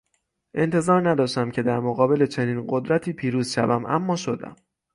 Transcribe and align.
انتظار 0.53 1.09
نداشتم 1.09 1.51
که 1.51 1.63
در 1.63 1.79
مقابل 1.79 2.25
چنین 2.25 2.65
قدرتی 2.69 3.13
پیروز 3.13 3.51
شوم 3.53 3.85
اما 3.85 4.15
شدم! 4.15 4.55